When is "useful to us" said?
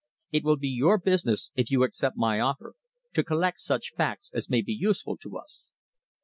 4.73-5.69